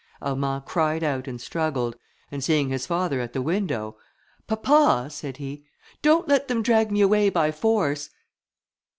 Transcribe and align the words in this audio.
Armand 0.19 0.65
cried 0.65 1.03
out 1.03 1.27
and 1.27 1.39
struggled, 1.39 1.95
and, 2.31 2.43
seeing 2.43 2.69
his 2.69 2.87
father 2.87 3.21
at 3.21 3.33
the 3.33 3.41
window, 3.43 3.97
"Papa," 4.47 5.09
said 5.11 5.37
he, 5.37 5.63
"don't 6.01 6.27
let 6.27 6.47
them 6.47 6.63
drag 6.63 6.91
me 6.91 7.01
away 7.01 7.29
by 7.29 7.51
force." 7.51 8.09